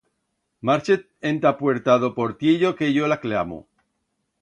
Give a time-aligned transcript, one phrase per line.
[0.69, 0.95] Marche
[1.29, 3.65] ent'a puerta d'o Portiello, que yo la clamo.